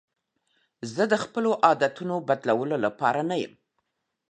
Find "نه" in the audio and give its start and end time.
3.29-3.35